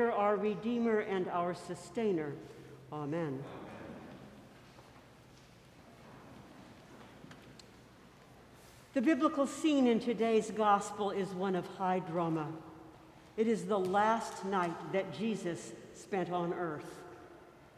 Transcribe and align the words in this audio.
our 0.00 0.36
Redeemer 0.36 1.00
and 1.00 1.28
our 1.28 1.52
Sustainer. 1.52 2.32
Amen. 2.90 3.44
The 8.94 9.02
biblical 9.02 9.46
scene 9.46 9.86
in 9.86 10.00
today's 10.00 10.50
gospel 10.50 11.10
is 11.10 11.28
one 11.34 11.54
of 11.54 11.66
high 11.76 11.98
drama. 11.98 12.46
It 13.36 13.46
is 13.46 13.66
the 13.66 13.78
last 13.78 14.46
night 14.46 14.94
that 14.94 15.12
Jesus 15.12 15.72
spent 15.94 16.30
on 16.30 16.54
earth. 16.54 17.02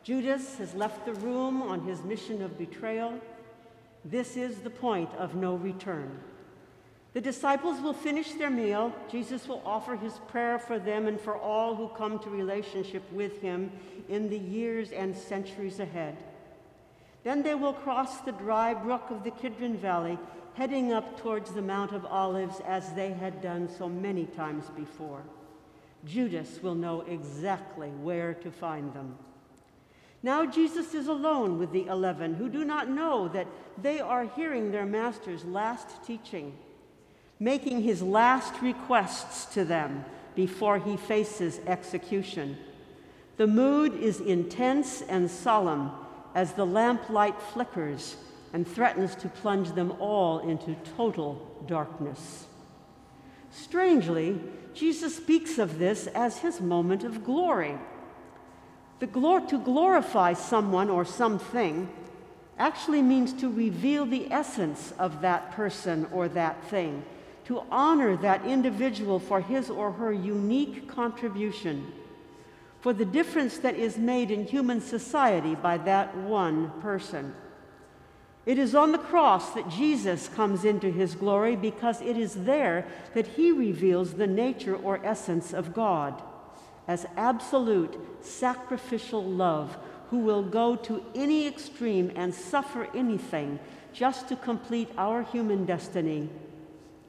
Judas 0.04 0.54
has 0.58 0.72
left 0.72 1.06
the 1.06 1.14
room 1.14 1.62
on 1.62 1.80
his 1.80 2.04
mission 2.04 2.42
of 2.42 2.56
betrayal. 2.56 3.20
This 4.04 4.36
is 4.36 4.58
the 4.58 4.70
point 4.70 5.10
of 5.18 5.34
no 5.34 5.56
return. 5.56 6.20
The 7.14 7.20
disciples 7.20 7.80
will 7.80 7.92
finish 7.92 8.32
their 8.32 8.50
meal. 8.50 8.92
Jesus 9.08 9.46
will 9.46 9.62
offer 9.64 9.94
his 9.94 10.18
prayer 10.26 10.58
for 10.58 10.80
them 10.80 11.06
and 11.06 11.20
for 11.20 11.36
all 11.36 11.76
who 11.76 11.88
come 11.88 12.18
to 12.18 12.28
relationship 12.28 13.04
with 13.12 13.40
him 13.40 13.70
in 14.08 14.28
the 14.28 14.38
years 14.38 14.90
and 14.90 15.16
centuries 15.16 15.78
ahead. 15.78 16.16
Then 17.22 17.44
they 17.44 17.54
will 17.54 17.72
cross 17.72 18.20
the 18.20 18.32
dry 18.32 18.74
brook 18.74 19.10
of 19.10 19.22
the 19.22 19.30
Kidron 19.30 19.76
Valley, 19.76 20.18
heading 20.54 20.92
up 20.92 21.20
towards 21.20 21.52
the 21.52 21.62
Mount 21.62 21.92
of 21.92 22.04
Olives 22.04 22.60
as 22.66 22.92
they 22.94 23.12
had 23.12 23.40
done 23.40 23.68
so 23.68 23.88
many 23.88 24.26
times 24.26 24.64
before. 24.76 25.22
Judas 26.04 26.60
will 26.64 26.74
know 26.74 27.02
exactly 27.02 27.90
where 27.90 28.34
to 28.34 28.50
find 28.50 28.92
them. 28.92 29.16
Now 30.24 30.44
Jesus 30.44 30.94
is 30.94 31.06
alone 31.06 31.60
with 31.60 31.70
the 31.70 31.86
eleven 31.86 32.34
who 32.34 32.48
do 32.48 32.64
not 32.64 32.88
know 32.90 33.28
that 33.28 33.46
they 33.80 34.00
are 34.00 34.24
hearing 34.24 34.72
their 34.72 34.86
master's 34.86 35.44
last 35.44 36.04
teaching 36.04 36.56
making 37.40 37.82
his 37.82 38.02
last 38.02 38.60
requests 38.62 39.46
to 39.54 39.64
them 39.64 40.04
before 40.34 40.78
he 40.78 40.96
faces 40.96 41.60
execution. 41.66 42.56
The 43.36 43.46
mood 43.46 43.94
is 43.94 44.20
intense 44.20 45.02
and 45.02 45.30
solemn 45.30 45.90
as 46.34 46.52
the 46.52 46.66
lamplight 46.66 47.40
flickers 47.40 48.16
and 48.52 48.66
threatens 48.66 49.14
to 49.16 49.28
plunge 49.28 49.72
them 49.72 49.92
all 49.98 50.38
into 50.38 50.76
total 50.96 51.64
darkness. 51.66 52.46
Strangely, 53.50 54.40
Jesus 54.72 55.16
speaks 55.16 55.58
of 55.58 55.78
this 55.78 56.06
as 56.08 56.38
his 56.38 56.60
moment 56.60 57.04
of 57.04 57.24
glory. 57.24 57.78
Glor- 59.00 59.46
to 59.48 59.58
glorify 59.58 60.32
someone 60.32 60.88
or 60.88 61.04
something 61.04 61.90
actually 62.58 63.02
means 63.02 63.34
to 63.34 63.52
reveal 63.52 64.06
the 64.06 64.32
essence 64.32 64.94
of 64.98 65.20
that 65.20 65.52
person 65.52 66.06
or 66.10 66.26
that 66.28 66.64
thing 66.70 67.04
to 67.46 67.62
honor 67.70 68.16
that 68.16 68.44
individual 68.46 69.18
for 69.18 69.40
his 69.40 69.68
or 69.70 69.92
her 69.92 70.12
unique 70.12 70.88
contribution, 70.88 71.92
for 72.80 72.92
the 72.92 73.04
difference 73.04 73.58
that 73.58 73.76
is 73.76 73.98
made 73.98 74.30
in 74.30 74.46
human 74.46 74.80
society 74.80 75.54
by 75.54 75.76
that 75.78 76.16
one 76.16 76.70
person. 76.80 77.34
It 78.46 78.58
is 78.58 78.74
on 78.74 78.92
the 78.92 78.98
cross 78.98 79.54
that 79.54 79.70
Jesus 79.70 80.28
comes 80.28 80.64
into 80.64 80.90
his 80.90 81.14
glory 81.14 81.56
because 81.56 82.02
it 82.02 82.16
is 82.16 82.34
there 82.34 82.86
that 83.14 83.26
he 83.26 83.52
reveals 83.52 84.14
the 84.14 84.26
nature 84.26 84.76
or 84.76 85.00
essence 85.04 85.54
of 85.54 85.72
God 85.72 86.22
as 86.86 87.06
absolute 87.16 87.98
sacrificial 88.20 89.24
love 89.24 89.78
who 90.10 90.18
will 90.18 90.42
go 90.42 90.76
to 90.76 91.02
any 91.14 91.46
extreme 91.46 92.12
and 92.14 92.34
suffer 92.34 92.86
anything 92.94 93.58
just 93.94 94.28
to 94.28 94.36
complete 94.36 94.90
our 94.98 95.22
human 95.22 95.64
destiny 95.64 96.28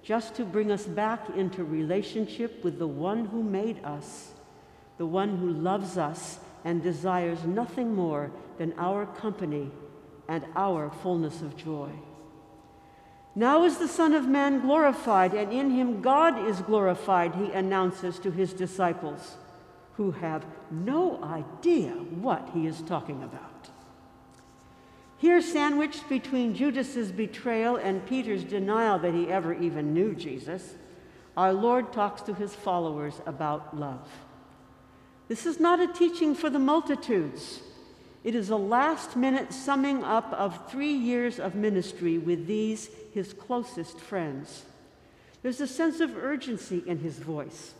just 0.06 0.36
to 0.36 0.45
bring 0.45 0.72
us 0.72 0.86
back 0.86 1.28
into 1.36 1.64
relationship 1.64 2.64
with 2.64 2.78
the 2.78 2.88
one 2.88 3.25
who 3.25 3.42
made 3.42 3.84
us, 3.84 4.34
the 4.98 5.06
one 5.06 5.38
who 5.38 5.50
loves 5.50 5.98
us 5.98 6.39
and 6.64 6.84
desires 6.84 7.44
nothing 7.44 7.94
more 7.94 8.31
than 8.59 8.72
our 8.78 9.08
company 9.08 9.72
and 10.28 10.45
our 10.56 10.92
fullness 11.02 11.42
of 11.42 11.58
joy. 11.58 11.89
Now 13.33 13.64
is 13.64 13.77
the 13.77 13.88
Son 13.88 14.14
of 14.14 14.27
Man 14.27 14.61
glorified, 14.61 15.33
and 15.33 15.52
in 15.52 15.71
him 15.71 16.04
God 16.04 16.48
is 16.48 16.61
glorified, 16.61 17.33
he 17.33 17.52
announces 17.52 18.20
to 18.20 18.32
his 18.32 18.54
disciples, 18.54 19.37
who 19.93 20.11
have 20.11 20.45
no 20.70 21.22
idea 21.23 21.92
what 21.92 22.52
he 22.54 22.67
is 22.67 22.82
talking 22.83 23.23
about. 23.23 23.70
Here, 25.17 25.42
sandwiched 25.42 26.09
between 26.09 26.55
Judas's 26.55 27.11
betrayal 27.11 27.77
and 27.77 28.05
Peter's 28.05 28.43
denial 28.43 28.99
that 28.99 29.14
he 29.14 29.27
ever 29.27 29.53
even 29.53 29.93
knew 29.93 30.14
Jesus, 30.14 30.76
our 31.37 31.53
Lord 31.53 31.93
talks 31.93 32.21
to 32.23 32.33
his 32.33 32.53
followers 32.53 33.21
about 33.25 33.77
love. 33.77 34.08
This 35.27 35.45
is 35.45 35.59
not 35.59 35.80
a 35.80 35.87
teaching 35.87 36.36
for 36.36 36.49
the 36.49 36.59
multitudes. 36.59 37.61
It 38.23 38.36
is 38.36 38.49
a 38.49 38.55
last 38.55 39.15
minute 39.15 39.54
summing 39.54 40.04
up 40.04 40.33
of 40.33 40.70
three 40.70 40.93
years 40.93 41.39
of 41.39 41.55
ministry 41.55 42.17
with 42.17 42.48
these, 42.48 42.89
his 43.14 43.33
closest 43.33 43.99
friends. 43.99 44.64
There's 45.42 45.61
a 45.61 45.67
sense 45.67 45.99
of 45.99 46.17
urgency 46.17 46.83
in 46.86 46.99
his 46.99 47.20
voice. 47.20 47.73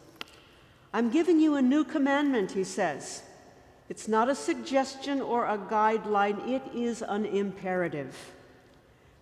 I'm 0.94 1.10
giving 1.10 1.40
you 1.40 1.56
a 1.56 1.62
new 1.62 1.84
commandment, 1.84 2.52
he 2.54 2.64
says 2.64 3.24
it's 3.88 4.08
not 4.08 4.30
a 4.30 4.36
suggestion 4.36 5.22
or 5.22 5.46
a 5.46 5.58
guideline, 5.58 6.48
it 6.48 6.64
is 6.74 7.02
an 7.02 7.26
imperative. 7.26 8.16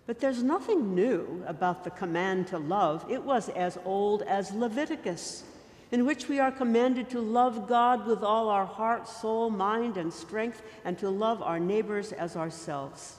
But 0.06 0.20
there's 0.20 0.42
nothing 0.42 0.94
new 0.94 1.42
about 1.46 1.84
the 1.84 1.90
command 1.90 2.46
to 2.48 2.58
love. 2.58 3.04
It 3.10 3.22
was 3.22 3.48
as 3.50 3.78
old 3.84 4.22
as 4.22 4.52
Leviticus, 4.52 5.44
in 5.90 6.06
which 6.06 6.28
we 6.28 6.40
are 6.40 6.50
commanded 6.50 7.10
to 7.10 7.20
love 7.20 7.68
God 7.68 8.06
with 8.06 8.22
all 8.22 8.48
our 8.48 8.66
heart, 8.66 9.08
soul, 9.08 9.50
mind, 9.50 9.96
and 9.96 10.12
strength, 10.12 10.62
and 10.84 10.98
to 10.98 11.08
love 11.10 11.42
our 11.42 11.60
neighbors 11.60 12.12
as 12.12 12.36
ourselves. 12.36 13.16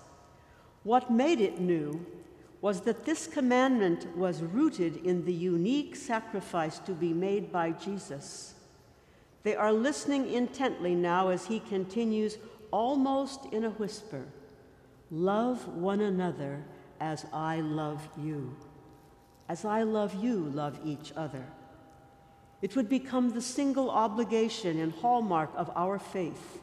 What 0.83 1.11
made 1.11 1.41
it 1.41 1.59
new 1.59 2.05
was 2.61 2.81
that 2.81 3.05
this 3.05 3.27
commandment 3.27 4.17
was 4.17 4.41
rooted 4.41 5.05
in 5.05 5.23
the 5.25 5.33
unique 5.33 5.95
sacrifice 5.95 6.79
to 6.79 6.93
be 6.93 7.13
made 7.13 7.51
by 7.51 7.71
Jesus. 7.71 8.54
They 9.45 9.55
are 9.55 9.71
listening 9.71 10.33
intently 10.33 10.95
now 10.95 11.29
as 11.29 11.45
he 11.45 11.59
continues, 11.59 12.39
almost 12.71 13.45
in 13.53 13.63
a 13.63 13.69
whisper 13.69 14.25
Love 15.11 15.67
one 15.67 16.01
another 16.01 16.63
as 16.99 17.27
I 17.31 17.61
love 17.61 18.09
you. 18.17 18.55
As 19.47 19.63
I 19.63 19.83
love 19.83 20.15
you, 20.15 20.37
love 20.37 20.79
each 20.83 21.13
other. 21.15 21.45
It 22.63 22.75
would 22.75 22.89
become 22.89 23.29
the 23.29 23.41
single 23.41 23.91
obligation 23.91 24.79
and 24.79 24.91
hallmark 24.91 25.51
of 25.55 25.69
our 25.75 25.99
faith, 25.99 26.59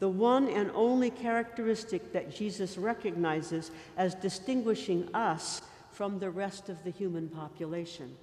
the 0.00 0.08
one 0.08 0.48
and 0.48 0.72
only 0.74 1.10
characteristic 1.10 2.12
that 2.12 2.34
Jesus 2.34 2.76
recognizes 2.76 3.70
as 3.96 4.16
distinguishing 4.16 5.08
us 5.14 5.62
from 5.92 6.18
the 6.18 6.30
rest 6.30 6.68
of 6.68 6.82
the 6.82 6.90
human 6.90 7.28
population. 7.28 8.16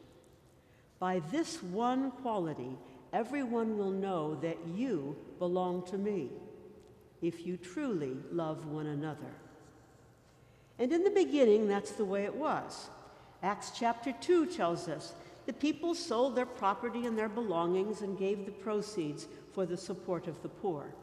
By 0.99 1.19
this 1.31 1.63
one 1.63 2.11
quality, 2.11 2.77
everyone 3.13 3.77
will 3.77 3.91
know 3.91 4.35
that 4.35 4.57
you 4.75 5.15
belong 5.39 5.85
to 5.87 5.97
me 5.97 6.29
if 7.21 7.45
you 7.45 7.57
truly 7.57 8.17
love 8.31 8.65
one 8.65 8.87
another. 8.87 9.33
And 10.79 10.91
in 10.91 11.03
the 11.03 11.11
beginning, 11.11 11.67
that's 11.67 11.91
the 11.91 12.05
way 12.05 12.23
it 12.23 12.33
was. 12.33 12.89
Acts 13.43 13.71
chapter 13.75 14.13
2 14.19 14.47
tells 14.47 14.87
us 14.87 15.13
the 15.45 15.53
people 15.53 15.95
sold 15.95 16.35
their 16.35 16.45
property 16.45 17.05
and 17.05 17.17
their 17.17 17.29
belongings 17.29 18.01
and 18.01 18.17
gave 18.17 18.45
the 18.45 18.51
proceeds 18.51 19.27
for 19.53 19.65
the 19.65 19.77
support 19.77 20.27
of 20.27 20.41
the 20.41 20.49
poor. 20.49 20.93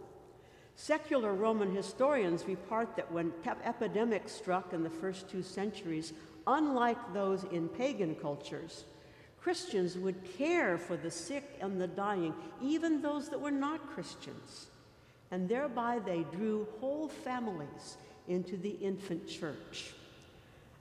Secular 0.75 1.35
Roman 1.35 1.75
historians 1.75 2.45
report 2.47 2.95
that 2.95 3.11
when 3.11 3.33
epidemics 3.65 4.33
struck 4.33 4.73
in 4.73 4.85
the 4.85 4.91
first 4.91 5.29
two 5.29 5.43
centuries, 5.43 6.13
unlike 6.47 7.13
those 7.13 7.45
in 7.45 7.69
pagan 7.69 8.15
cultures, 8.15 8.85
Christians 9.41 9.97
would 9.97 10.17
care 10.37 10.79
for 10.79 10.97
the 10.97 11.11
sick 11.11 11.57
and 11.61 11.81
the 11.81 11.87
dying, 11.87 12.35
even 12.63 13.01
those 13.01 13.29
that 13.29 13.41
were 13.41 13.51
not 13.51 13.95
Christians. 13.95 14.67
And 15.31 15.49
thereby 15.49 16.01
they 16.05 16.25
drew 16.33 16.67
whole 16.81 17.09
families 17.09 17.97
into 18.27 18.57
the 18.57 18.71
infant 18.81 19.29
church. 19.29 19.93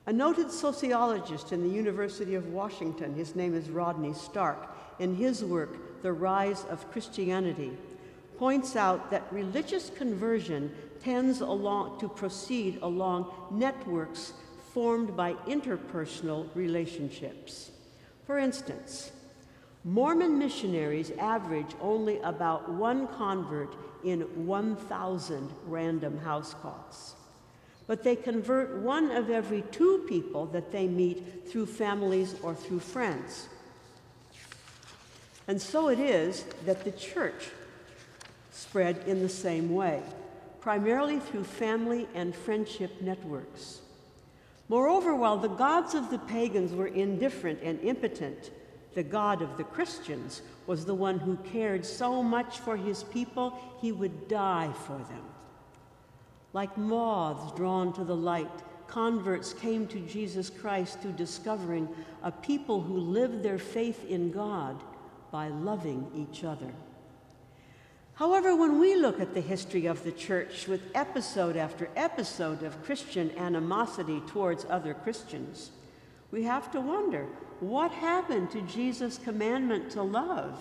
A 0.05 0.13
noted 0.13 0.51
sociologist 0.51 1.51
in 1.51 1.63
the 1.63 1.75
University 1.75 2.35
of 2.35 2.47
Washington, 2.47 3.13
his 3.13 3.35
name 3.35 3.53
is 3.53 3.69
Rodney 3.69 4.13
Stark, 4.13 4.73
in 4.99 5.15
his 5.15 5.43
work, 5.43 6.01
The 6.01 6.13
Rise 6.13 6.63
of 6.69 6.89
Christianity, 6.91 7.77
points 8.37 8.75
out 8.75 9.11
that 9.11 9.27
religious 9.31 9.89
conversion 9.89 10.73
tends 11.01 11.41
along, 11.41 11.99
to 11.99 12.07
proceed 12.07 12.79
along 12.81 13.31
networks 13.51 14.33
formed 14.73 15.15
by 15.15 15.33
interpersonal 15.45 16.47
relationships. 16.55 17.71
For 18.27 18.37
instance, 18.37 19.13
Mormon 19.85 20.37
missionaries 20.37 21.11
average 21.17 21.73
only 21.79 22.19
about 22.19 22.69
one 22.69 23.07
convert 23.07 23.73
in 24.03 24.19
1,000 24.45 25.49
random 25.65 26.19
house 26.19 26.53
calls. 26.61 27.15
But 27.87 28.03
they 28.03 28.17
convert 28.17 28.79
one 28.79 29.11
of 29.11 29.29
every 29.29 29.61
two 29.71 30.03
people 30.09 30.45
that 30.47 30.73
they 30.73 30.89
meet 30.89 31.47
through 31.47 31.67
families 31.67 32.35
or 32.43 32.53
through 32.53 32.81
friends. 32.81 33.47
And 35.47 35.61
so 35.61 35.87
it 35.87 35.99
is 35.99 36.43
that 36.65 36.83
the 36.83 36.91
church 36.91 37.51
spread 38.51 39.03
in 39.07 39.21
the 39.21 39.29
same 39.29 39.73
way, 39.73 40.03
primarily 40.59 41.19
through 41.19 41.45
family 41.45 42.09
and 42.13 42.35
friendship 42.35 43.01
networks. 43.01 43.79
Moreover, 44.69 45.15
while 45.15 45.37
the 45.37 45.47
gods 45.47 45.93
of 45.93 46.09
the 46.09 46.19
pagans 46.19 46.73
were 46.73 46.87
indifferent 46.87 47.59
and 47.63 47.79
impotent, 47.81 48.51
the 48.93 49.03
God 49.03 49.41
of 49.41 49.57
the 49.57 49.63
Christians 49.63 50.41
was 50.65 50.85
the 50.85 50.95
one 50.95 51.19
who 51.19 51.37
cared 51.37 51.85
so 51.85 52.21
much 52.21 52.59
for 52.59 52.75
his 52.75 53.03
people 53.03 53.57
he 53.79 53.91
would 53.91 54.27
die 54.27 54.73
for 54.85 54.97
them. 54.97 55.23
Like 56.51 56.77
moths 56.77 57.55
drawn 57.55 57.93
to 57.93 58.03
the 58.03 58.15
light, 58.15 58.49
converts 58.87 59.53
came 59.53 59.87
to 59.87 59.99
Jesus 59.99 60.49
Christ 60.49 60.99
through 60.99 61.13
discovering 61.13 61.87
a 62.23 62.31
people 62.31 62.81
who 62.81 62.97
lived 62.97 63.43
their 63.43 63.59
faith 63.59 64.03
in 64.09 64.31
God 64.31 64.81
by 65.31 65.49
loving 65.49 66.09
each 66.15 66.43
other. 66.43 66.73
However, 68.17 68.55
when 68.55 68.79
we 68.79 68.95
look 68.95 69.19
at 69.19 69.35
the 69.35 69.41
history 69.41 69.85
of 69.85 70.03
the 70.03 70.11
church 70.11 70.67
with 70.67 70.81
episode 70.95 71.55
after 71.55 71.87
episode 71.95 72.63
of 72.63 72.83
Christian 72.83 73.29
animosity 73.37 74.21
towards 74.25 74.65
other 74.71 74.95
Christians, 74.95 75.69
we 76.31 76.41
have 76.41 76.71
to 76.71 76.81
wonder 76.81 77.27
what 77.59 77.91
happened 77.91 78.49
to 78.51 78.61
Jesus' 78.63 79.19
commandment 79.19 79.91
to 79.91 80.01
love 80.01 80.59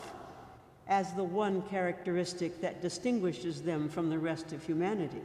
as 0.87 1.15
the 1.15 1.25
one 1.25 1.63
characteristic 1.63 2.61
that 2.61 2.83
distinguishes 2.83 3.63
them 3.63 3.89
from 3.89 4.11
the 4.11 4.19
rest 4.19 4.53
of 4.53 4.63
humanity? 4.63 5.23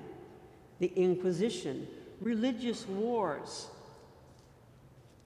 The 0.80 0.94
Inquisition, 0.96 1.86
religious 2.22 2.88
wars, 2.88 3.68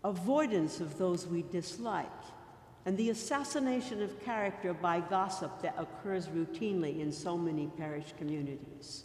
avoidance 0.03 0.79
of 0.79 0.97
those 0.97 1.27
we 1.27 1.43
dislike, 1.51 2.07
and 2.85 2.97
the 2.97 3.09
assassination 3.09 4.01
of 4.01 4.23
character 4.23 4.73
by 4.73 4.99
gossip 4.99 5.61
that 5.61 5.75
occurs 5.77 6.27
routinely 6.27 6.99
in 6.99 7.11
so 7.11 7.37
many 7.37 7.67
parish 7.77 8.13
communities. 8.17 9.03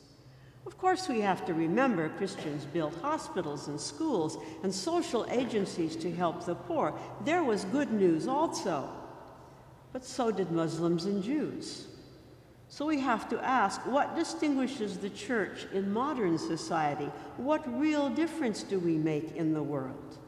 Of 0.67 0.77
course, 0.77 1.09
we 1.09 1.21
have 1.23 1.47
to 1.47 1.55
remember 1.55 2.11
Christians 2.11 2.67
built 2.67 2.94
hospitals 3.00 3.69
and 3.69 3.81
schools 3.81 4.37
and 4.62 4.75
social 4.75 5.27
agencies 5.31 5.97
to 5.97 6.12
help 6.12 6.44
the 6.44 6.55
poor. 6.55 6.94
There 7.25 7.43
was 7.43 7.65
good 7.67 7.91
news 7.91 8.29
also. 8.29 8.88
But 9.93 10.05
so 10.05 10.31
did 10.31 10.53
Muslims 10.53 11.06
and 11.06 11.23
Jews. 11.23 11.88
So 12.69 12.87
we 12.87 13.00
have 13.00 13.29
to 13.31 13.44
ask 13.44 13.81
what 13.87 14.15
distinguishes 14.15 14.99
the 14.99 15.11
church 15.11 15.67
in 15.73 15.93
modern 15.93 16.38
society? 16.38 17.11
What 17.37 17.67
real 17.81 18.09
difference 18.09 18.62
do 18.62 18.79
we 18.79 18.97
make 18.97 19.35
in 19.35 19.53
the 19.55 19.62
world? 19.62 20.19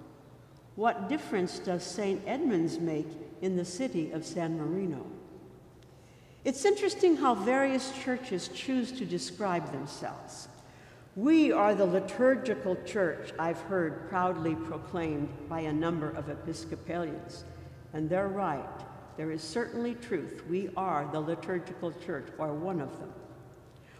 What 0.74 1.08
difference 1.08 1.60
does 1.60 1.84
St. 1.84 2.20
Edmund's 2.26 2.80
make 2.80 3.06
in 3.42 3.56
the 3.56 3.64
city 3.64 4.12
of 4.12 4.24
San 4.24 4.56
Marino? 4.56 5.04
It's 6.44 6.64
interesting 6.64 7.16
how 7.16 7.34
various 7.34 7.92
churches 8.02 8.48
choose 8.48 8.90
to 8.92 9.04
describe 9.04 9.70
themselves. 9.70 10.48
We 11.14 11.52
are 11.52 11.74
the 11.74 11.84
liturgical 11.84 12.76
church, 12.86 13.32
I've 13.38 13.60
heard 13.60 14.08
proudly 14.08 14.54
proclaimed 14.54 15.28
by 15.48 15.60
a 15.60 15.72
number 15.72 16.10
of 16.10 16.30
Episcopalians. 16.30 17.44
And 17.92 18.08
they're 18.08 18.28
right. 18.28 18.64
There 19.18 19.30
is 19.30 19.42
certainly 19.42 19.94
truth. 19.94 20.42
We 20.48 20.70
are 20.74 21.06
the 21.12 21.20
liturgical 21.20 21.92
church, 22.06 22.28
or 22.38 22.54
one 22.54 22.80
of 22.80 22.98
them. 22.98 23.12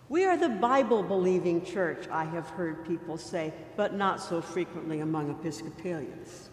We 0.08 0.24
are 0.24 0.36
the 0.36 0.48
Bible 0.48 1.02
believing 1.02 1.64
church, 1.64 2.08
I 2.10 2.24
have 2.24 2.48
heard 2.50 2.86
people 2.86 3.18
say, 3.18 3.52
but 3.76 3.94
not 3.94 4.20
so 4.20 4.40
frequently 4.40 5.00
among 5.00 5.30
Episcopalians. 5.30 6.48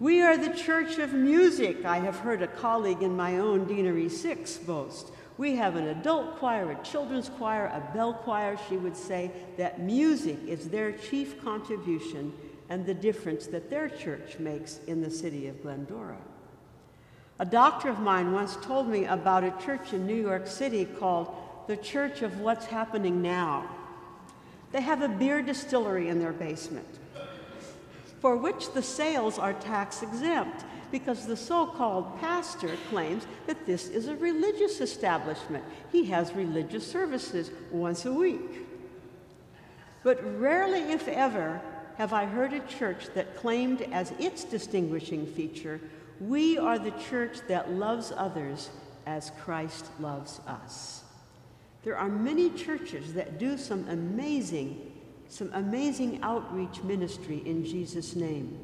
We 0.00 0.22
are 0.22 0.38
the 0.38 0.56
church 0.56 0.96
of 0.96 1.12
music, 1.12 1.84
I 1.84 1.98
have 1.98 2.20
heard 2.20 2.40
a 2.40 2.46
colleague 2.46 3.02
in 3.02 3.14
my 3.14 3.36
own 3.36 3.66
Deanery 3.66 4.10
6 4.10 4.56
boast. 4.60 5.12
We 5.36 5.56
have 5.56 5.76
an 5.76 5.88
adult 5.88 6.38
choir, 6.38 6.70
a 6.70 6.82
children's 6.82 7.28
choir, 7.28 7.66
a 7.66 7.94
bell 7.94 8.14
choir. 8.14 8.58
She 8.70 8.78
would 8.78 8.96
say 8.96 9.30
that 9.58 9.78
music 9.78 10.38
is 10.46 10.70
their 10.70 10.92
chief 10.92 11.44
contribution 11.44 12.32
and 12.70 12.86
the 12.86 12.94
difference 12.94 13.46
that 13.48 13.68
their 13.68 13.90
church 13.90 14.38
makes 14.38 14.80
in 14.86 15.02
the 15.02 15.10
city 15.10 15.48
of 15.48 15.60
Glendora. 15.60 16.16
A 17.38 17.44
doctor 17.44 17.90
of 17.90 18.00
mine 18.00 18.32
once 18.32 18.56
told 18.62 18.88
me 18.88 19.04
about 19.04 19.44
a 19.44 19.54
church 19.62 19.92
in 19.92 20.06
New 20.06 20.14
York 20.14 20.46
City 20.46 20.86
called 20.86 21.34
the 21.66 21.76
Church 21.76 22.22
of 22.22 22.40
What's 22.40 22.64
Happening 22.64 23.20
Now. 23.20 23.68
They 24.72 24.80
have 24.80 25.02
a 25.02 25.08
beer 25.08 25.42
distillery 25.42 26.08
in 26.08 26.20
their 26.20 26.32
basement 26.32 26.88
for 28.20 28.36
which 28.36 28.72
the 28.72 28.82
sales 28.82 29.38
are 29.38 29.54
tax 29.54 30.02
exempt 30.02 30.64
because 30.90 31.26
the 31.26 31.36
so 31.36 31.66
called 31.66 32.18
pastor 32.20 32.76
claims 32.88 33.26
that 33.46 33.66
this 33.66 33.88
is 33.88 34.08
a 34.08 34.16
religious 34.16 34.80
establishment. 34.80 35.64
He 35.92 36.04
has 36.06 36.32
religious 36.32 36.86
services 36.86 37.50
once 37.70 38.04
a 38.04 38.12
week. 38.12 38.66
But 40.02 40.40
rarely, 40.40 40.92
if 40.92 41.08
ever, 41.08 41.60
have 41.96 42.12
I 42.12 42.26
heard 42.26 42.52
a 42.52 42.60
church 42.60 43.06
that 43.14 43.36
claimed 43.36 43.82
as 43.92 44.12
its 44.18 44.44
distinguishing 44.44 45.26
feature, 45.26 45.80
we 46.20 46.58
are 46.58 46.78
the 46.78 46.92
church 46.92 47.38
that 47.48 47.72
loves 47.72 48.12
others 48.16 48.70
as 49.06 49.32
Christ 49.42 49.86
loves 49.98 50.40
us. 50.46 51.04
There 51.82 51.96
are 51.96 52.08
many 52.08 52.50
churches 52.50 53.14
that 53.14 53.38
do 53.38 53.56
some 53.56 53.88
amazing 53.88 54.89
some 55.30 55.50
amazing 55.54 56.18
outreach 56.22 56.82
ministry 56.82 57.42
in 57.46 57.64
Jesus' 57.64 58.16
name. 58.16 58.58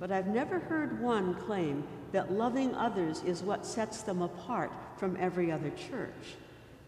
But 0.00 0.10
I've 0.10 0.26
never 0.26 0.58
heard 0.58 1.02
one 1.02 1.34
claim 1.34 1.84
that 2.12 2.32
loving 2.32 2.74
others 2.74 3.22
is 3.24 3.42
what 3.42 3.66
sets 3.66 4.02
them 4.02 4.22
apart 4.22 4.72
from 4.96 5.16
every 5.20 5.52
other 5.52 5.70
church. 5.70 6.36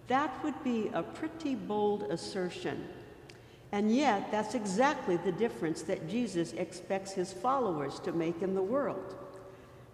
That 0.09 0.43
would 0.43 0.65
be 0.65 0.91
a 0.95 1.03
pretty 1.03 1.55
bold 1.55 2.05
assertion. 2.05 2.89
And 3.73 3.95
yet, 3.95 4.31
that's 4.33 4.55
exactly 4.55 5.19
the 5.19 5.33
difference 5.33 5.83
that 5.83 6.09
Jesus 6.09 6.55
expects 6.55 7.13
his 7.13 7.33
followers 7.33 8.01
to 8.01 8.13
make 8.13 8.43
in 8.43 8.55
the 8.55 8.63
world. 8.63 9.17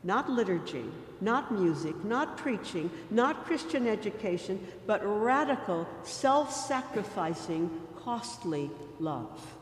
Not 0.04 0.30
liturgy, 0.30 0.84
not 1.20 1.52
music, 1.52 1.96
not 2.04 2.36
preaching, 2.36 2.90
not 3.10 3.44
Christian 3.44 3.88
education, 3.88 4.64
but 4.86 5.00
radical, 5.04 5.86
self 6.04 6.54
sacrificing, 6.54 7.70
costly 8.06 8.70
love. 9.00 9.56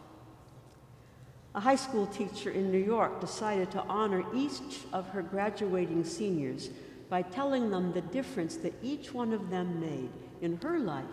A 1.55 1.61
high 1.61 1.76
school 1.76 2.06
teacher 2.06 2.50
in 2.50 2.70
New 2.70 2.85
York 2.85 3.19
decided 3.19 3.70
to 3.70 3.82
honor 3.85 4.23
each 4.35 4.81
of 4.93 5.08
her 5.08 5.23
graduating 5.23 6.05
seniors 6.05 6.69
by 7.08 7.23
telling 7.23 7.70
them 7.70 7.93
the 7.93 8.02
difference 8.02 8.56
that 8.56 8.75
each 8.82 9.14
one 9.14 9.32
of 9.32 9.49
them 9.49 9.81
made 9.81 10.11
in 10.43 10.58
her 10.58 10.79
life 10.79 11.05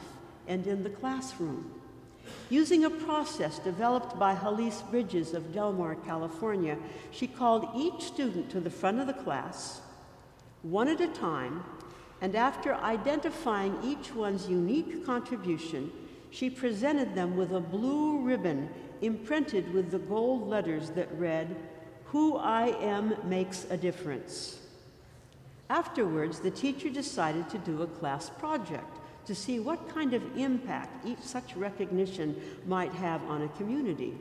and 0.45 0.67
in 0.67 0.83
the 0.83 0.89
classroom. 0.89 1.71
Using 2.49 2.83
a 2.83 2.89
process 2.89 3.59
developed 3.59 4.19
by 4.19 4.35
Helice 4.35 4.81
Bridges 4.91 5.33
of 5.33 5.53
Del 5.53 5.71
Mar, 5.71 5.95
California, 5.95 6.77
she 7.11 7.27
called 7.27 7.69
each 7.73 8.03
student 8.03 8.49
to 8.51 8.59
the 8.59 8.69
front 8.69 8.99
of 8.99 9.07
the 9.07 9.13
class, 9.13 9.79
one 10.63 10.89
at 10.89 10.99
a 10.99 11.07
time, 11.07 11.63
and 12.19 12.35
after 12.35 12.75
identifying 12.75 13.77
each 13.83 14.13
one's 14.13 14.49
unique 14.49 15.05
contribution, 15.05 15.91
she 16.31 16.49
presented 16.49 17.13
them 17.13 17.35
with 17.35 17.51
a 17.51 17.59
blue 17.59 18.21
ribbon 18.21 18.69
imprinted 19.01 19.71
with 19.73 19.91
the 19.91 19.99
gold 19.99 20.47
letters 20.47 20.89
that 20.91 21.11
read, 21.17 21.55
Who 22.05 22.37
I 22.37 22.67
am 22.79 23.15
makes 23.25 23.65
a 23.69 23.77
difference. 23.77 24.59
Afterwards, 25.69 26.39
the 26.39 26.51
teacher 26.51 26.89
decided 26.89 27.49
to 27.49 27.57
do 27.59 27.81
a 27.81 27.87
class 27.87 28.29
project 28.29 28.97
to 29.25 29.35
see 29.35 29.59
what 29.59 29.89
kind 29.89 30.13
of 30.13 30.37
impact 30.37 31.05
each 31.05 31.21
such 31.21 31.55
recognition 31.55 32.35
might 32.65 32.91
have 32.93 33.23
on 33.29 33.43
a 33.43 33.47
community. 33.49 34.17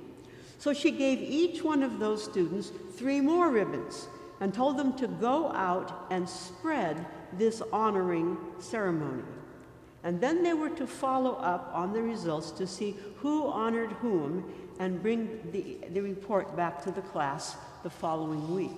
So 0.59 0.73
she 0.73 0.91
gave 0.91 1.19
each 1.21 1.63
one 1.63 1.83
of 1.83 1.99
those 1.99 2.23
students 2.23 2.71
three 2.97 3.21
more 3.21 3.51
ribbons 3.51 4.09
and 4.41 4.53
told 4.53 4.77
them 4.77 4.97
to 4.99 5.07
go 5.07 5.51
out 5.53 6.07
and 6.11 6.29
spread 6.29 7.07
this 7.33 7.63
honoring 7.73 8.37
ceremony. 8.59 9.23
And 10.03 10.21
then 10.21 10.43
they 10.43 10.55
were 10.55 10.71
to 10.71 10.87
follow 10.87 11.33
up 11.37 11.71
on 11.75 11.93
the 11.93 12.03
results 12.03 12.51
to 12.53 12.67
see 12.67 12.97
who 13.17 13.49
honored 13.49 13.93
whom 13.93 14.51
and 14.79 15.03
bring 15.03 15.41
the, 15.53 15.79
the 15.93 16.01
report 16.01 16.57
back 16.57 16.83
to 16.85 16.91
the 16.91 17.03
class 17.03 17.57
the 17.83 17.91
following 17.91 18.55
week. 18.55 18.77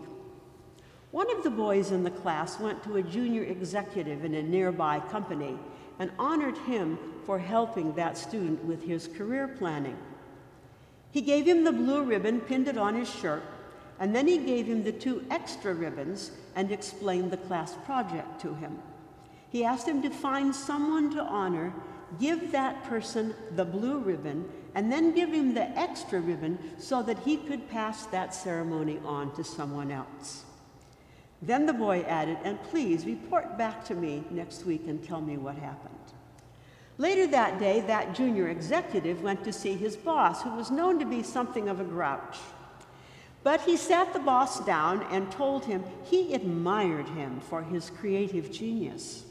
One 1.12 1.30
of 1.30 1.44
the 1.44 1.50
boys 1.50 1.92
in 1.92 2.02
the 2.02 2.10
class 2.10 2.58
went 2.58 2.82
to 2.84 2.96
a 2.96 3.02
junior 3.02 3.44
executive 3.44 4.24
in 4.24 4.34
a 4.34 4.42
nearby 4.42 4.98
company 4.98 5.58
and 5.98 6.10
honored 6.18 6.56
him 6.58 6.98
for 7.24 7.38
helping 7.38 7.94
that 7.94 8.16
student 8.16 8.64
with 8.64 8.82
his 8.82 9.06
career 9.06 9.46
planning. 9.46 9.96
He 11.12 11.20
gave 11.20 11.46
him 11.46 11.62
the 11.62 11.72
blue 11.72 12.02
ribbon, 12.02 12.40
pinned 12.40 12.66
it 12.66 12.78
on 12.78 12.94
his 12.96 13.14
shirt, 13.14 13.44
and 14.00 14.14
then 14.14 14.26
he 14.26 14.38
gave 14.38 14.66
him 14.66 14.82
the 14.82 14.92
two 14.92 15.24
extra 15.30 15.74
ribbons 15.74 16.32
and 16.56 16.72
explained 16.72 17.30
the 17.30 17.36
class 17.36 17.74
project 17.84 18.40
to 18.40 18.54
him. 18.54 18.78
He 19.52 19.66
asked 19.66 19.86
him 19.86 20.00
to 20.00 20.08
find 20.08 20.54
someone 20.54 21.10
to 21.10 21.20
honor, 21.20 21.74
give 22.18 22.52
that 22.52 22.84
person 22.84 23.34
the 23.54 23.66
blue 23.66 23.98
ribbon, 23.98 24.48
and 24.74 24.90
then 24.90 25.14
give 25.14 25.30
him 25.30 25.52
the 25.52 25.68
extra 25.78 26.20
ribbon 26.20 26.58
so 26.78 27.02
that 27.02 27.18
he 27.18 27.36
could 27.36 27.68
pass 27.68 28.06
that 28.06 28.34
ceremony 28.34 28.98
on 29.04 29.34
to 29.34 29.44
someone 29.44 29.90
else. 29.90 30.44
Then 31.42 31.66
the 31.66 31.74
boy 31.74 32.00
added, 32.08 32.38
and 32.44 32.62
please 32.62 33.04
report 33.04 33.58
back 33.58 33.84
to 33.86 33.94
me 33.94 34.24
next 34.30 34.64
week 34.64 34.84
and 34.86 35.06
tell 35.06 35.20
me 35.20 35.36
what 35.36 35.56
happened. 35.56 35.96
Later 36.96 37.26
that 37.26 37.58
day, 37.58 37.80
that 37.80 38.14
junior 38.14 38.48
executive 38.48 39.22
went 39.22 39.44
to 39.44 39.52
see 39.52 39.74
his 39.74 39.96
boss, 39.96 40.42
who 40.42 40.54
was 40.54 40.70
known 40.70 40.98
to 40.98 41.04
be 41.04 41.22
something 41.22 41.68
of 41.68 41.78
a 41.78 41.84
grouch. 41.84 42.38
But 43.42 43.60
he 43.62 43.76
sat 43.76 44.14
the 44.14 44.18
boss 44.18 44.64
down 44.64 45.02
and 45.10 45.30
told 45.30 45.66
him 45.66 45.84
he 46.04 46.32
admired 46.32 47.08
him 47.08 47.40
for 47.40 47.62
his 47.62 47.90
creative 47.90 48.50
genius. 48.50 49.24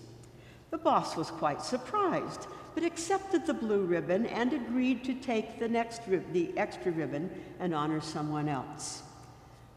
The 0.71 0.77
boss 0.77 1.17
was 1.17 1.29
quite 1.29 1.61
surprised, 1.61 2.47
but 2.73 2.83
accepted 2.83 3.45
the 3.45 3.53
blue 3.53 3.83
ribbon 3.83 4.25
and 4.25 4.53
agreed 4.53 5.03
to 5.03 5.13
take 5.13 5.59
the 5.59 5.67
next 5.67 6.01
rib- 6.07 6.31
the 6.31 6.57
extra 6.57 6.91
ribbon 6.91 7.29
and 7.59 7.75
honor 7.75 7.99
someone 7.99 8.47
else. 8.47 9.03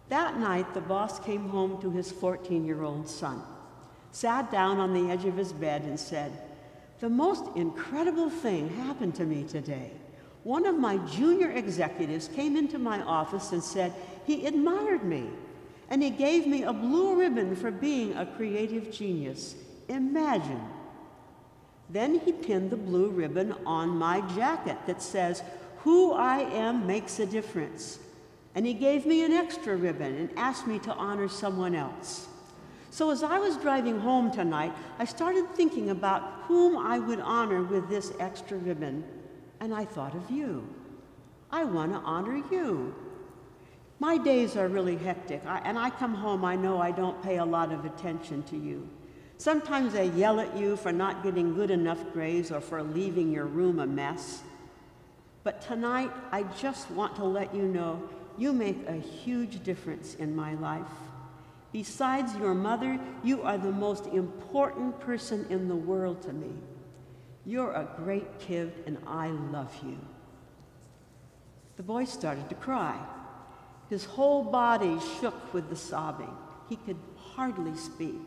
That 0.08 0.38
night, 0.38 0.72
the 0.72 0.80
boss 0.80 1.18
came 1.18 1.48
home 1.48 1.82
to 1.82 1.90
his 1.90 2.12
14-year-old 2.12 3.08
son, 3.08 3.42
sat 4.12 4.52
down 4.52 4.78
on 4.78 4.94
the 4.94 5.10
edge 5.10 5.24
of 5.24 5.36
his 5.36 5.52
bed 5.52 5.82
and 5.82 5.98
said, 5.98 6.30
"The 7.00 7.10
most 7.10 7.44
incredible 7.56 8.30
thing 8.30 8.68
happened 8.68 9.16
to 9.16 9.24
me 9.24 9.42
today." 9.42 9.90
One 10.44 10.66
of 10.66 10.78
my 10.78 10.98
junior 10.98 11.50
executives 11.50 12.28
came 12.28 12.56
into 12.56 12.78
my 12.78 13.02
office 13.02 13.50
and 13.52 13.62
said 13.62 13.94
he 14.26 14.46
admired 14.46 15.02
me 15.02 15.30
and 15.88 16.02
he 16.02 16.10
gave 16.10 16.46
me 16.46 16.62
a 16.62 16.72
blue 16.72 17.18
ribbon 17.18 17.56
for 17.56 17.70
being 17.70 18.14
a 18.16 18.26
creative 18.26 18.90
genius. 18.92 19.54
Imagine. 19.88 20.60
Then 21.90 22.20
he 22.20 22.32
pinned 22.32 22.70
the 22.70 22.76
blue 22.76 23.08
ribbon 23.08 23.54
on 23.66 23.90
my 23.90 24.20
jacket 24.34 24.78
that 24.86 25.02
says, 25.02 25.42
Who 25.78 26.12
I 26.12 26.38
am 26.38 26.86
makes 26.86 27.18
a 27.18 27.26
difference. 27.26 27.98
And 28.54 28.64
he 28.64 28.74
gave 28.74 29.04
me 29.04 29.24
an 29.24 29.32
extra 29.32 29.76
ribbon 29.76 30.16
and 30.16 30.30
asked 30.36 30.66
me 30.66 30.78
to 30.80 30.94
honor 30.94 31.28
someone 31.28 31.74
else. 31.74 32.28
So 32.90 33.10
as 33.10 33.24
I 33.24 33.38
was 33.38 33.56
driving 33.56 33.98
home 33.98 34.30
tonight, 34.30 34.72
I 35.00 35.04
started 35.04 35.50
thinking 35.54 35.90
about 35.90 36.22
whom 36.46 36.76
I 36.78 37.00
would 37.00 37.18
honor 37.18 37.62
with 37.62 37.88
this 37.88 38.12
extra 38.20 38.56
ribbon 38.56 39.02
and 39.60 39.74
I 39.74 39.84
thought 39.84 40.14
of 40.14 40.30
you. 40.30 40.68
I 41.50 41.64
want 41.64 41.92
to 41.92 41.98
honor 41.98 42.42
you. 42.50 42.94
My 43.98 44.16
days 44.18 44.56
are 44.56 44.68
really 44.68 44.96
hectic, 44.96 45.42
I, 45.46 45.58
and 45.64 45.78
I 45.78 45.90
come 45.90 46.14
home, 46.14 46.44
I 46.44 46.56
know 46.56 46.78
I 46.78 46.90
don't 46.90 47.22
pay 47.22 47.38
a 47.38 47.44
lot 47.44 47.72
of 47.72 47.84
attention 47.84 48.42
to 48.44 48.56
you. 48.56 48.88
Sometimes 49.44 49.94
I 49.94 50.04
yell 50.04 50.40
at 50.40 50.56
you 50.56 50.74
for 50.74 50.90
not 50.90 51.22
getting 51.22 51.54
good 51.54 51.70
enough 51.70 51.98
grades 52.14 52.50
or 52.50 52.62
for 52.62 52.82
leaving 52.82 53.30
your 53.30 53.44
room 53.44 53.78
a 53.78 53.86
mess. 53.86 54.42
But 55.42 55.60
tonight, 55.60 56.10
I 56.32 56.44
just 56.58 56.90
want 56.90 57.14
to 57.16 57.24
let 57.24 57.54
you 57.54 57.68
know 57.68 58.02
you 58.38 58.54
make 58.54 58.88
a 58.88 58.94
huge 58.94 59.62
difference 59.62 60.14
in 60.14 60.34
my 60.34 60.54
life. 60.54 60.88
Besides 61.72 62.34
your 62.36 62.54
mother, 62.54 62.98
you 63.22 63.42
are 63.42 63.58
the 63.58 63.70
most 63.70 64.06
important 64.06 64.98
person 65.00 65.44
in 65.50 65.68
the 65.68 65.76
world 65.76 66.22
to 66.22 66.32
me. 66.32 66.52
You're 67.44 67.72
a 67.72 67.86
great 67.98 68.38
kid, 68.38 68.72
and 68.86 68.96
I 69.06 69.28
love 69.28 69.76
you. 69.86 69.98
The 71.76 71.82
boy 71.82 72.06
started 72.06 72.48
to 72.48 72.54
cry. 72.54 72.98
His 73.90 74.06
whole 74.06 74.42
body 74.42 74.96
shook 75.20 75.52
with 75.52 75.68
the 75.68 75.76
sobbing. 75.76 76.34
He 76.70 76.76
could 76.76 76.96
hardly 77.18 77.76
speak. 77.76 78.22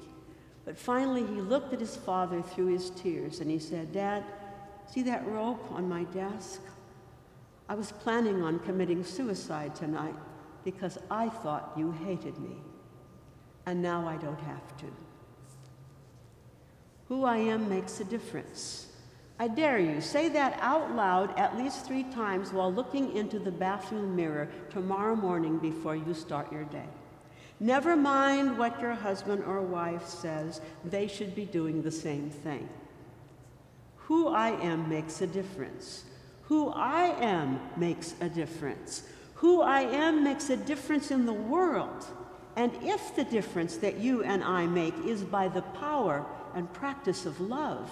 But 0.68 0.78
finally, 0.78 1.26
he 1.26 1.40
looked 1.40 1.72
at 1.72 1.80
his 1.80 1.96
father 1.96 2.42
through 2.42 2.66
his 2.66 2.90
tears 2.90 3.40
and 3.40 3.50
he 3.50 3.58
said, 3.58 3.94
Dad, 3.94 4.26
see 4.92 5.02
that 5.04 5.26
rope 5.26 5.66
on 5.72 5.88
my 5.88 6.04
desk? 6.04 6.60
I 7.70 7.76
was 7.76 7.94
planning 7.94 8.44
on 8.44 8.60
committing 8.60 9.06
suicide 9.06 9.78
tonight 9.78 10.16
because 10.66 10.98
I 11.10 11.30
thought 11.30 11.72
you 11.78 11.94
hated 11.94 12.38
me. 12.40 12.58
And 13.66 13.82
now 13.82 14.06
I 14.06 14.18
don't 14.18 14.42
have 14.42 14.78
to. 14.80 14.88
Who 17.08 17.24
I 17.24 17.38
am 17.38 17.70
makes 17.70 18.02
a 18.02 18.04
difference. 18.04 18.88
I 19.40 19.48
dare 19.48 19.80
you, 19.80 20.02
say 20.02 20.28
that 20.28 20.60
out 20.60 20.94
loud 20.94 21.40
at 21.40 21.58
least 21.58 21.86
three 21.86 22.04
times 22.04 22.52
while 22.52 22.74
looking 22.74 23.16
into 23.16 23.40
the 23.40 23.52
bathroom 23.52 24.18
mirror 24.18 24.50
tomorrow 24.70 25.16
morning 25.16 25.60
before 25.60 25.96
you 25.96 26.14
start 26.14 26.52
your 26.52 26.66
day. 26.66 26.90
Never 27.60 27.96
mind 27.96 28.58
what 28.58 28.80
your 28.80 28.94
husband 28.94 29.44
or 29.44 29.62
wife 29.62 30.08
says, 30.08 30.62
they 30.86 31.08
should 31.08 31.36
be 31.36 31.46
doing 31.46 31.82
the 31.82 31.92
same 31.92 32.30
thing. 32.30 32.70
Who 33.96 34.28
I 34.28 34.50
am 34.62 34.88
makes 34.88 35.22
a 35.22 35.28
difference. 35.28 36.04
Who 36.44 36.70
I 36.70 37.16
am 37.20 37.60
makes 37.76 38.14
a 38.22 38.30
difference. 38.30 39.04
Who 39.36 39.62
I 39.62 39.82
am 39.82 40.24
makes 40.24 40.50
a 40.50 40.58
difference 40.58 41.12
in 41.12 41.26
the 41.26 41.34
world. 41.34 42.06
And 42.56 42.72
if 42.84 43.16
the 43.16 43.24
difference 43.24 43.78
that 43.78 43.98
you 43.98 44.24
and 44.24 44.44
I 44.44 44.66
make 44.66 44.96
is 45.06 45.24
by 45.24 45.48
the 45.48 45.62
power 45.62 46.26
and 46.54 46.72
practice 46.74 47.26
of 47.26 47.40
love, 47.42 47.90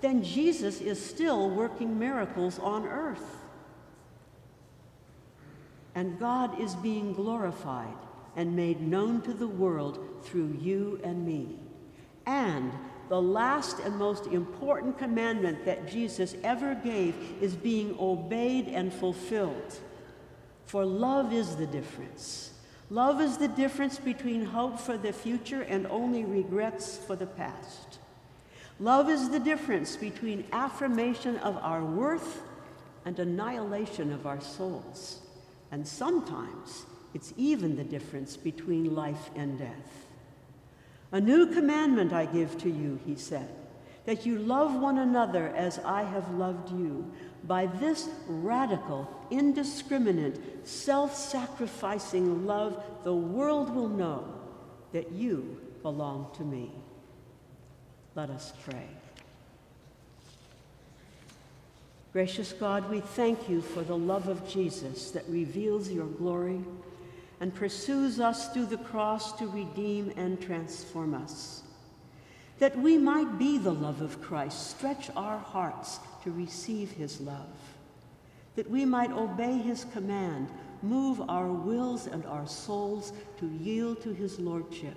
then 0.00 0.22
Jesus 0.22 0.80
is 0.80 1.04
still 1.04 1.50
working 1.50 1.98
miracles 1.98 2.58
on 2.58 2.86
earth. 2.86 3.36
And 5.94 6.18
God 6.20 6.60
is 6.60 6.74
being 6.76 7.12
glorified 7.12 7.96
and 8.38 8.54
made 8.54 8.80
known 8.80 9.20
to 9.20 9.34
the 9.34 9.48
world 9.48 9.98
through 10.22 10.56
you 10.60 11.00
and 11.02 11.26
me. 11.26 11.58
And 12.24 12.70
the 13.08 13.20
last 13.20 13.80
and 13.80 13.96
most 13.96 14.26
important 14.28 14.96
commandment 14.96 15.64
that 15.64 15.88
Jesus 15.88 16.36
ever 16.44 16.76
gave 16.76 17.16
is 17.40 17.56
being 17.56 17.96
obeyed 17.98 18.68
and 18.68 18.94
fulfilled. 18.94 19.80
For 20.66 20.86
love 20.86 21.32
is 21.32 21.56
the 21.56 21.66
difference. 21.66 22.52
Love 22.90 23.20
is 23.20 23.38
the 23.38 23.48
difference 23.48 23.98
between 23.98 24.44
hope 24.44 24.78
for 24.78 24.96
the 24.96 25.12
future 25.12 25.62
and 25.62 25.88
only 25.88 26.24
regrets 26.24 26.96
for 26.96 27.16
the 27.16 27.26
past. 27.26 27.98
Love 28.78 29.10
is 29.10 29.30
the 29.30 29.40
difference 29.40 29.96
between 29.96 30.46
affirmation 30.52 31.38
of 31.38 31.56
our 31.56 31.84
worth 31.84 32.42
and 33.04 33.18
annihilation 33.18 34.12
of 34.12 34.28
our 34.28 34.40
souls. 34.40 35.22
And 35.72 35.88
sometimes 35.88 36.86
it's 37.18 37.34
even 37.36 37.74
the 37.74 37.82
difference 37.82 38.36
between 38.36 38.94
life 38.94 39.30
and 39.34 39.58
death. 39.58 40.06
A 41.10 41.20
new 41.20 41.48
commandment 41.48 42.12
I 42.12 42.26
give 42.26 42.56
to 42.58 42.70
you, 42.70 43.00
he 43.04 43.16
said, 43.16 43.48
that 44.04 44.24
you 44.24 44.38
love 44.38 44.80
one 44.80 44.98
another 44.98 45.48
as 45.48 45.80
I 45.80 46.04
have 46.04 46.30
loved 46.34 46.70
you. 46.70 47.10
By 47.42 47.66
this 47.66 48.08
radical, 48.28 49.10
indiscriminate, 49.32 50.68
self 50.68 51.16
sacrificing 51.16 52.46
love, 52.46 52.80
the 53.02 53.14
world 53.14 53.74
will 53.74 53.88
know 53.88 54.32
that 54.92 55.10
you 55.10 55.60
belong 55.82 56.30
to 56.36 56.44
me. 56.44 56.70
Let 58.14 58.30
us 58.30 58.52
pray. 58.64 58.86
Gracious 62.12 62.52
God, 62.52 62.88
we 62.88 63.00
thank 63.00 63.48
you 63.48 63.60
for 63.60 63.82
the 63.82 63.98
love 63.98 64.28
of 64.28 64.48
Jesus 64.48 65.10
that 65.10 65.24
reveals 65.28 65.90
your 65.90 66.06
glory 66.06 66.60
and 67.40 67.54
pursues 67.54 68.20
us 68.20 68.52
through 68.52 68.66
the 68.66 68.78
cross 68.78 69.32
to 69.38 69.46
redeem 69.46 70.12
and 70.16 70.40
transform 70.40 71.14
us. 71.14 71.62
That 72.58 72.76
we 72.76 72.98
might 72.98 73.38
be 73.38 73.58
the 73.58 73.72
love 73.72 74.00
of 74.00 74.20
Christ, 74.20 74.70
stretch 74.70 75.10
our 75.16 75.38
hearts 75.38 76.00
to 76.24 76.32
receive 76.32 76.90
his 76.92 77.20
love. 77.20 77.46
That 78.56 78.68
we 78.68 78.84
might 78.84 79.12
obey 79.12 79.58
his 79.58 79.84
command, 79.92 80.48
move 80.82 81.20
our 81.28 81.46
wills 81.46 82.06
and 82.06 82.26
our 82.26 82.46
souls 82.46 83.12
to 83.38 83.46
yield 83.46 84.02
to 84.02 84.12
his 84.12 84.40
lordship 84.40 84.96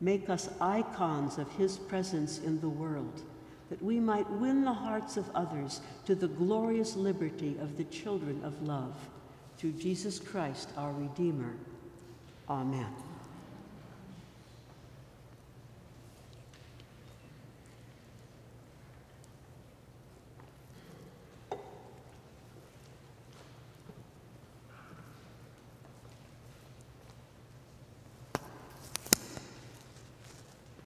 Make 0.00 0.30
us 0.30 0.48
icons 0.60 1.38
of 1.38 1.50
his 1.52 1.76
presence 1.76 2.38
in 2.38 2.60
the 2.60 2.68
world, 2.68 3.22
that 3.68 3.82
we 3.82 3.98
might 3.98 4.30
win 4.30 4.64
the 4.64 4.72
hearts 4.72 5.16
of 5.16 5.28
others 5.34 5.80
to 6.06 6.14
the 6.14 6.28
glorious 6.28 6.94
liberty 6.94 7.56
of 7.60 7.76
the 7.76 7.84
children 7.84 8.40
of 8.44 8.62
love. 8.62 8.94
Through 9.58 9.72
Jesus 9.72 10.20
Christ, 10.20 10.70
our 10.76 10.92
Redeemer. 10.92 11.52
Amen. 12.48 13.07